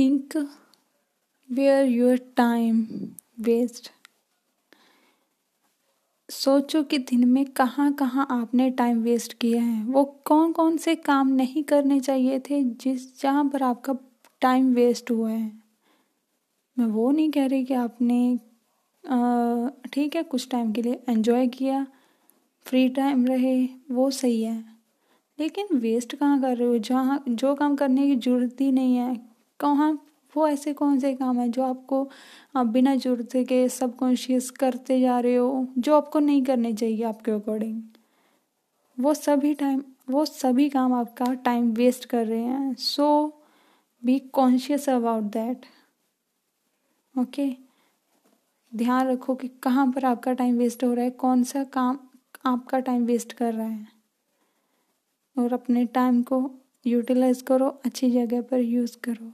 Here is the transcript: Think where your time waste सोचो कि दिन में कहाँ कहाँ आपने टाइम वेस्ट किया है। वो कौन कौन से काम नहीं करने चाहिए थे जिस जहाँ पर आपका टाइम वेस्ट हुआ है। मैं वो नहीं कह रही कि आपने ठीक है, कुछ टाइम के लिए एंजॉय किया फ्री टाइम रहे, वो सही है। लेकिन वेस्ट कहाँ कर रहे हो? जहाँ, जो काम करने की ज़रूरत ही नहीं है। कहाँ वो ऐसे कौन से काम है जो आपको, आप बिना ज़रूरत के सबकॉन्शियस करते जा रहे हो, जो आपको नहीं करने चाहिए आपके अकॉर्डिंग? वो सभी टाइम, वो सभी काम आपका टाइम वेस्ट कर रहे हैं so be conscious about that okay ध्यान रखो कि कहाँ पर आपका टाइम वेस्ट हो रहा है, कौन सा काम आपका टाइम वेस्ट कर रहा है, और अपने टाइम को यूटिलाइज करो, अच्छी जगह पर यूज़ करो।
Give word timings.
Think 0.00 0.36
where 1.50 1.84
your 1.84 2.16
time 2.36 2.86
waste 3.40 3.90
सोचो 6.28 6.82
कि 6.82 6.98
दिन 6.98 7.28
में 7.28 7.44
कहाँ 7.44 7.92
कहाँ 7.92 8.26
आपने 8.30 8.70
टाइम 8.70 9.02
वेस्ट 9.02 9.32
किया 9.32 9.62
है। 9.62 9.84
वो 9.84 10.04
कौन 10.04 10.52
कौन 10.52 10.76
से 10.76 10.94
काम 10.94 11.28
नहीं 11.28 11.64
करने 11.64 12.00
चाहिए 12.00 12.38
थे 12.40 12.62
जिस 12.62 13.20
जहाँ 13.22 13.44
पर 13.44 13.62
आपका 13.62 13.94
टाइम 14.40 14.72
वेस्ट 14.74 15.10
हुआ 15.10 15.30
है। 15.30 15.52
मैं 16.78 16.86
वो 16.86 17.10
नहीं 17.10 17.30
कह 17.30 17.46
रही 17.46 17.64
कि 17.64 17.74
आपने 17.74 18.36
ठीक 19.92 20.16
है, 20.16 20.22
कुछ 20.22 20.48
टाइम 20.50 20.72
के 20.72 20.82
लिए 20.82 21.02
एंजॉय 21.08 21.46
किया 21.46 21.86
फ्री 22.66 22.88
टाइम 22.88 23.26
रहे, 23.26 23.64
वो 23.90 24.10
सही 24.10 24.42
है। 24.42 24.64
लेकिन 25.38 25.76
वेस्ट 25.78 26.16
कहाँ 26.16 26.40
कर 26.40 26.56
रहे 26.56 26.68
हो? 26.68 26.78
जहाँ, 26.78 27.24
जो 27.28 27.54
काम 27.54 27.76
करने 27.76 28.06
की 28.06 28.16
ज़रूरत 28.16 28.60
ही 28.60 28.72
नहीं 28.72 28.96
है। 28.96 29.29
कहाँ 29.60 29.92
वो 30.34 30.46
ऐसे 30.48 30.72
कौन 30.72 30.98
से 31.00 31.14
काम 31.14 31.38
है 31.40 31.48
जो 31.48 31.62
आपको, 31.64 32.08
आप 32.56 32.66
बिना 32.66 32.94
ज़रूरत 32.96 33.36
के 33.48 33.68
सबकॉन्शियस 33.68 34.50
करते 34.50 35.00
जा 35.00 35.18
रहे 35.20 35.36
हो, 35.36 35.66
जो 35.78 35.96
आपको 35.96 36.18
नहीं 36.20 36.42
करने 36.44 36.72
चाहिए 36.72 37.02
आपके 37.04 37.30
अकॉर्डिंग? 37.30 37.82
वो 38.98 39.14
सभी 39.14 39.54
टाइम, 39.54 39.82
वो 40.10 40.24
सभी 40.24 40.68
काम 40.68 40.92
आपका 40.94 41.32
टाइम 41.34 41.70
वेस्ट 41.72 42.04
कर 42.04 42.26
रहे 42.26 42.40
हैं 42.40 42.74
so 42.74 43.08
be 44.02 44.18
conscious 44.32 44.88
about 44.88 45.24
that 45.32 45.66
okay 47.14 47.48
ध्यान 48.72 49.08
रखो 49.08 49.34
कि 49.34 49.48
कहाँ 49.62 49.86
पर 49.92 50.04
आपका 50.04 50.32
टाइम 50.32 50.58
वेस्ट 50.58 50.84
हो 50.84 50.92
रहा 50.94 51.04
है, 51.04 51.10
कौन 51.10 51.42
सा 51.44 51.64
काम 51.64 51.98
आपका 52.46 52.78
टाइम 52.80 53.04
वेस्ट 53.04 53.32
कर 53.32 53.52
रहा 53.54 53.66
है, 53.66 53.86
और 55.36 55.52
अपने 55.52 55.84
टाइम 55.86 56.22
को 56.22 56.50
यूटिलाइज 56.86 57.42
करो, 57.42 57.68
अच्छी 57.84 58.10
जगह 58.10 58.42
पर 58.42 58.58
यूज़ 58.58 58.96
करो। 59.04 59.32